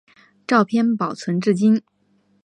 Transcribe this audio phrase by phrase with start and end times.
[0.47, 1.83] 照片保存至今。